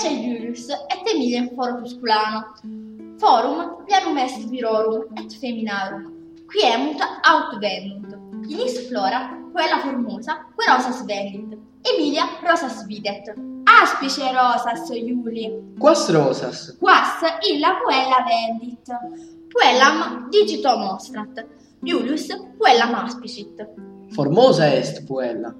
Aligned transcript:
Ecce 0.00 0.14
Julius 0.14 0.68
et 0.70 1.12
Emilia 1.12 1.40
in 1.40 1.50
foro 1.54 1.76
tusculano. 1.82 2.54
Forum 3.18 3.84
vianum 3.86 4.16
est 4.16 4.48
virorum 4.48 5.04
et 5.18 5.30
feminarum. 5.30 6.06
Qui 6.46 6.62
emunt 6.64 7.02
aut 7.28 7.58
venunt. 7.60 8.16
Inis 8.48 8.88
flora, 8.88 9.28
quella 9.52 9.78
formosa, 9.80 10.46
que 10.56 10.64
rosas 10.66 11.04
vendit. 11.04 11.58
Emilia 11.82 12.24
rosas 12.42 12.86
videt. 12.86 13.34
Aspice 13.66 14.32
rosas, 14.32 14.88
Iuli. 14.88 15.52
Quas 15.78 16.08
rosas? 16.08 16.76
Quas 16.80 17.20
illa 17.50 17.76
puella 17.82 18.24
vendit. 18.24 18.88
Puellam 19.52 20.30
digito 20.30 20.78
mostrat. 20.78 21.44
Julius 21.82 22.26
puellam 22.56 22.94
aspicit. 22.94 23.66
Formosa 24.14 24.66
est 24.66 25.04
puella. 25.04 25.52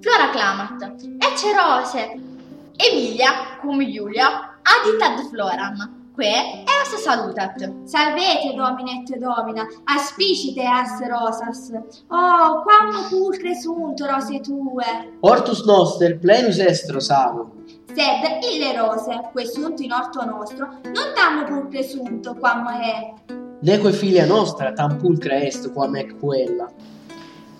Flora 0.00 0.30
clamat. 0.32 0.94
Ecce 1.20 1.52
rose. 1.52 2.35
Emilia, 2.76 3.58
cum 3.60 3.80
Iulia, 3.80 4.28
adit 4.62 5.00
ad 5.02 5.18
floram. 5.30 6.04
Que 6.16 6.24
eos 6.24 7.02
salutat. 7.02 7.56
Salvete, 7.84 8.54
domine 8.56 9.02
et 9.02 9.18
domina, 9.18 9.66
aspicite 9.84 10.64
as 10.64 10.98
rosas. 11.08 11.70
Oh, 12.08 12.62
quam 12.64 13.08
pulcre 13.10 13.54
sunt 13.54 14.00
rose 14.00 14.40
tue. 14.40 14.90
Hortus 15.20 15.64
noster 15.66 16.18
plenus 16.18 16.58
est 16.58 16.90
rosarum. 16.90 17.52
Sed 17.94 18.22
ille 18.50 18.72
rose, 18.80 19.30
que 19.34 19.44
sunt 19.44 19.80
in 19.80 19.92
orto 19.92 20.24
nostro, 20.24 20.64
non 20.84 21.12
tam 21.14 21.44
pulcre 21.44 21.82
sunt 21.82 22.38
quam 22.38 22.66
è. 22.68 23.12
Neque 23.60 23.92
filia 23.92 24.24
nostra 24.24 24.72
tam 24.72 24.96
pulcra 24.96 25.34
est 25.34 25.70
quam 25.72 25.94
ec 25.96 26.14
puella. 26.14 26.70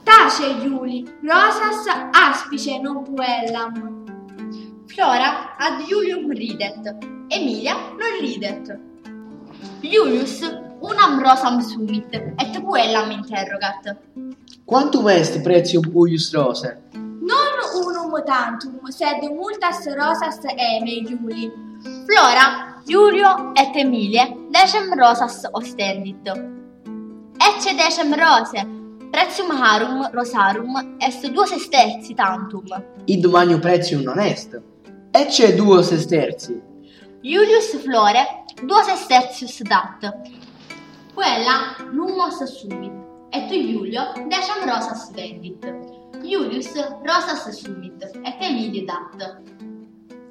Tace, 0.02 0.46
Iuli, 0.64 1.04
rosas 1.22 1.84
aspice 2.10 2.80
non 2.80 3.02
puellam. 3.02 4.05
Flora 4.96 5.58
ad 5.58 5.86
Iulium 5.90 6.32
ridet. 6.32 6.96
Emilia 7.28 7.74
non 7.74 8.16
ridet. 8.18 8.78
Iulius 9.82 10.40
unam 10.80 11.20
rosam 11.20 11.60
sumit 11.60 12.14
et 12.14 12.60
puellam 12.64 13.10
interrogat. 13.10 13.94
Quantum 14.64 15.08
est 15.08 15.42
pretium 15.42 15.84
uius 15.92 16.32
rose? 16.32 16.78
Non 16.94 17.56
unum 17.74 18.22
tantum, 18.24 18.80
sed 18.88 19.20
multas 19.36 19.84
rosas 19.98 20.40
eme, 20.56 20.94
Iuli. 21.10 21.52
Flora, 22.06 22.80
Iulio 22.86 23.52
et 23.54 23.76
Emilie 23.76 24.48
decem 24.50 24.94
rosas 24.98 25.44
ostendit. 25.52 26.26
Ecce 27.36 27.74
decem 27.74 28.14
rose, 28.14 28.64
pretium 29.12 29.50
harum 29.50 30.08
rosarum 30.14 30.96
est 30.98 31.28
duos 31.28 31.52
esterzi 31.52 32.14
tantum. 32.14 32.64
Id 33.04 33.26
magno 33.26 33.58
pretium 33.58 34.00
non 34.00 34.18
est. 34.20 34.58
Ecce 35.12 35.54
duos 35.54 35.90
esterzi. 35.92 36.60
Iulius 37.22 37.76
Flore 37.82 38.44
duos 38.62 38.88
estertius 38.88 39.62
dat. 39.62 40.14
Quella 41.14 41.76
numos 41.92 42.38
sumit, 42.44 42.92
et 43.32 43.50
Iulio 43.50 44.02
decem 44.28 44.64
rosas 44.68 45.10
vendit. 45.14 45.64
Iulius 46.22 46.74
rosas 47.04 47.60
sumit, 47.60 48.02
et 48.24 48.42
Emilie 48.42 48.84
dat. 48.86 49.42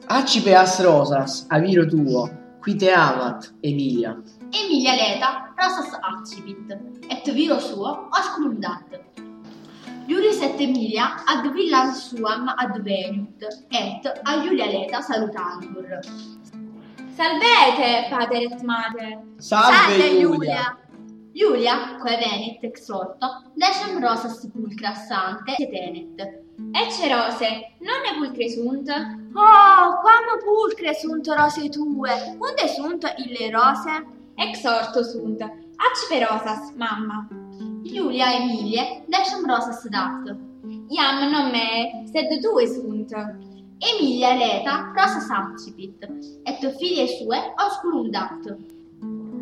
Accipe 0.08 0.56
as 0.56 0.80
rosas, 0.80 1.46
a 1.50 1.60
viro 1.60 1.88
tuo, 1.88 2.30
qui 2.64 2.78
te 2.78 2.92
amat, 2.92 3.54
Emilia. 3.64 4.16
Emilia 4.54 4.94
Leta 4.94 5.54
rosas 5.58 5.98
accipit, 6.02 6.78
et 7.10 7.34
viro 7.34 7.60
suo 7.60 8.10
osculum 8.12 8.60
dat. 8.60 9.05
Iulius 10.08 10.42
et 10.42 10.62
Emilia 10.62 11.06
ad 11.26 11.48
villam 11.54 11.94
suam 11.94 12.48
adveniut, 12.58 13.44
et 13.72 14.06
a 14.26 14.36
Iulia 14.44 14.66
Leta 14.66 15.02
salutantur. 15.02 15.88
Salvete, 17.18 18.10
pater 18.10 18.44
et 18.52 18.64
mater. 18.64 19.18
Salve, 19.40 20.10
Iulia. 20.22 20.78
Iulia, 21.34 21.98
quae 22.02 22.18
venit 22.18 22.64
ex 22.64 22.90
orto, 22.90 23.28
decem 23.56 23.98
rosas 24.04 24.46
pulcras 24.54 25.10
ante 25.12 25.56
tenet. 25.58 26.22
Ecce 26.82 27.10
rose, 27.12 27.50
non 27.82 28.00
ne 28.06 28.14
pulcre 28.20 28.48
sunt? 28.50 28.90
Oh, 29.36 30.00
quam 30.02 30.28
pulcre 30.44 30.94
sunt 31.02 31.28
rose 31.28 31.70
tue. 31.70 32.14
Unde 32.40 32.68
sunt 32.76 33.04
ille 33.26 33.50
rose? 33.58 34.06
Ex 34.36 34.64
orto 34.64 35.02
sunt. 35.02 35.42
Accipe 35.42 36.24
rosas, 36.24 36.72
mamma. 36.78 37.28
Iulia 37.86 38.34
Emilie 38.42 39.04
decem 39.08 39.46
rosas 39.46 39.84
dat. 39.94 40.26
Iam 40.90 41.18
non 41.32 41.52
me, 41.52 42.06
sed 42.12 42.30
due 42.42 42.66
sunt. 42.66 43.12
Emilia 43.80 44.34
Leta 44.34 44.92
rosas 44.98 45.30
accipit, 45.30 46.02
et 46.46 46.60
filie 46.80 47.08
sue 47.08 47.38
osculum 47.66 48.10
dat. 48.12 48.42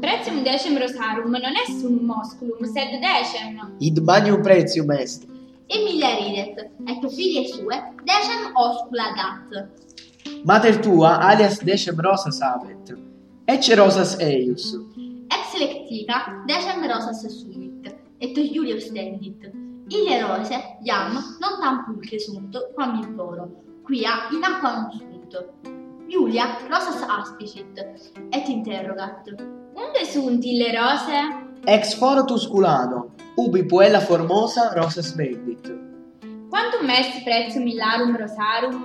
Pretium 0.01 0.43
decem 0.43 0.75
rosarum 0.77 1.31
non 1.31 1.55
est 1.63 1.85
unum 1.87 2.09
osculum, 2.19 2.65
sed 2.65 2.99
decem. 2.99 3.55
Id 3.79 4.03
magnum 4.03 4.41
pretium 4.41 4.91
est. 4.91 5.23
Emilia 5.69 6.09
ridet, 6.19 6.67
et 6.87 7.01
filie 7.15 7.47
sue 7.47 7.75
decem 8.03 8.51
oscula 8.55 9.07
dat. 9.15 9.69
Mater 10.43 10.81
tua 10.81 11.15
alias 11.29 11.59
decem 11.59 11.95
rosas 11.95 12.41
habet. 12.41 12.91
Ecce 13.47 13.75
rosas 13.75 14.19
eius. 14.19 14.75
Ex 15.31 15.59
lectica 15.59 16.43
decem 16.47 16.83
rosas 16.91 17.23
sumit, 17.39 17.62
et 18.23 18.37
Iulia 18.37 18.75
ostendit. 18.75 19.41
Ille 19.91 20.15
rose, 20.23 20.57
iam, 20.87 21.17
non 21.43 21.59
tam 21.61 21.83
pulcre 21.85 22.19
sunt, 22.19 22.55
quam 22.75 22.95
in 23.01 23.15
foro, 23.17 23.49
quia 23.83 24.13
in 24.31 24.43
aqua 24.49 24.71
non 24.75 24.91
sunt. 24.97 25.33
Iulia 26.07 26.45
rosas 26.69 27.03
aspicit, 27.17 27.77
et 28.31 28.47
interrogat. 28.47 29.27
Unde 29.83 30.03
sunt 30.13 30.43
ille 30.43 30.71
rose? 30.79 31.19
Ex 31.65 31.95
foro 31.99 32.23
tusculano, 32.23 33.09
ubi 33.35 33.65
puella 33.65 33.99
formosa 33.99 34.71
rosas 34.75 35.15
vendit. 35.15 35.71
Quantum 36.49 36.89
est 36.89 37.23
pretium 37.23 37.67
illarum 37.67 38.15
rosarum? 38.15 38.83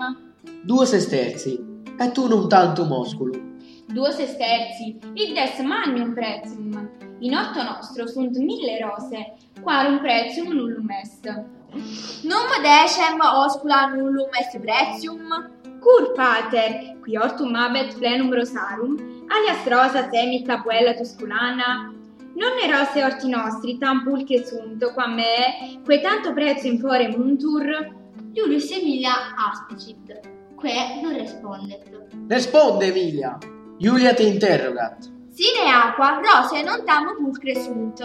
Duos 0.66 0.92
esterzi, 0.92 1.60
et 2.00 2.18
unum 2.18 2.48
tantum 2.48 2.90
osculum. 2.92 3.47
Duos 3.90 4.18
esterzi, 4.18 4.98
id 5.14 5.36
est 5.36 5.60
magnum 5.62 6.12
pretium. 6.12 6.90
In 7.20 7.34
orto 7.34 7.62
nostro 7.62 8.06
sunt 8.06 8.36
mille 8.36 8.78
rose, 8.84 9.36
quarum 9.62 9.98
pretium 9.98 10.52
nullum 10.52 10.88
est. 10.90 11.24
Num 12.22 12.48
decem 12.62 13.18
oscula 13.44 13.86
nullum 13.94 14.28
est 14.38 14.58
pretium? 14.60 15.24
Cur 15.80 16.12
pater, 16.12 16.96
qui 17.02 17.16
ortum 17.16 17.54
habet 17.54 17.94
plenum 17.98 18.30
rosarum, 18.30 18.94
alias 19.26 19.64
rosa 19.64 20.06
semita 20.12 20.60
puella 20.60 20.92
tusculana, 20.92 21.90
non 22.34 22.52
ne 22.60 22.70
rose 22.70 23.02
orti 23.02 23.28
nostri 23.28 23.78
tam 23.78 24.02
pulche 24.04 24.44
sunt, 24.44 24.84
quam 24.92 25.14
me, 25.14 25.80
que 25.86 26.00
tanto 26.00 26.34
pretium 26.34 26.78
fore 26.78 27.08
muntur, 27.08 27.64
Iulius 28.34 28.70
Emilia 28.70 29.14
aspicit, 29.50 30.20
que 30.60 31.00
non 31.02 31.14
respondet. 31.14 31.88
Responde, 32.28 32.84
Emilia. 32.84 33.38
Iulia 33.80 34.12
te 34.12 34.24
interrogat. 34.24 35.08
Sine 35.30 35.70
aqua, 35.70 36.20
rose 36.20 36.62
non 36.64 36.84
tam 36.84 37.14
pulcre 37.16 37.54
sunt. 37.54 38.02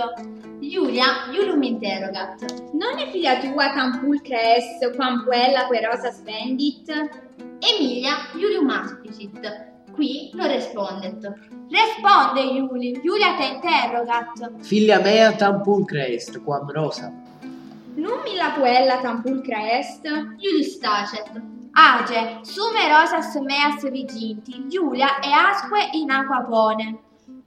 Iulia 0.59 1.31
Iulium 1.33 1.63
interrogat. 1.63 2.71
Non 2.73 2.99
è 2.99 3.09
figlia 3.09 3.39
tua 3.39 3.73
tam 3.73 3.99
pulcra 3.99 4.37
est, 4.55 4.95
quam 4.95 5.23
puella 5.23 5.67
que 5.67 5.81
rosas 5.83 6.21
vendit? 6.21 6.87
Emilia 7.59 8.13
Iulium 8.35 8.69
aspicit, 8.69 9.39
qui 9.95 10.29
non 10.35 10.47
respondet. 10.47 11.21
Responde, 11.71 12.41
Iuli, 12.53 12.99
Iulia 13.01 13.35
te 13.35 13.45
interrogat. 13.45 14.61
Filia 14.61 14.99
mea 14.99 15.31
tam 15.31 15.63
pulcra 15.63 16.05
est, 16.05 16.39
quam 16.43 16.69
rosa. 16.69 17.11
Numilla 18.03 18.51
puella 18.51 18.97
tampulcra 19.01 19.59
est, 19.79 20.03
iulius 20.05 20.77
tacet. 20.79 21.29
Age, 21.73 22.41
sume 22.43 22.83
rosas 22.91 23.33
meas 23.41 23.81
viginti, 23.81 24.65
Giulia 24.67 25.21
e 25.21 25.31
asque 25.31 25.89
in 25.93 26.11
aqua 26.11 26.41
pone. 26.43 26.99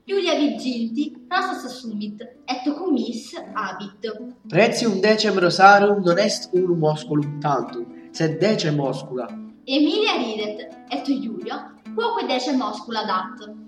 Iulia 0.05 0.33
viginti 0.33 1.13
rosas 1.29 1.79
sumit, 1.79 2.23
et 2.47 2.73
comis 2.73 3.35
habit. 3.53 4.01
Pretium 4.49 4.99
decem 4.99 5.37
rosarum 5.37 6.01
non 6.03 6.17
est 6.17 6.49
unum 6.53 6.83
osculum 6.83 7.39
tantum, 7.39 7.85
sed 8.11 8.39
decem 8.39 8.79
oscula. 8.79 9.27
Emilia 9.67 10.17
ridet, 10.17 10.73
et 10.89 11.07
Iulio, 11.07 11.57
quoque 11.93 12.25
decem 12.27 12.59
oscula 12.61 13.05
dat. 13.05 13.66